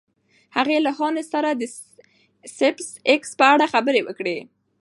هغې 0.55 0.77
له 0.85 0.91
هانس 0.97 1.25
سره 1.33 1.49
د 1.53 1.61
سپېساېکس 2.57 3.29
په 3.39 3.45
اړه 3.53 3.65
خبرې 3.73 4.01
وکړې. 4.03 4.37